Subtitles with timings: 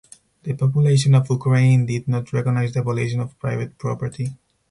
[0.41, 4.33] The population of Ukraine did not recognize the abolition of private property.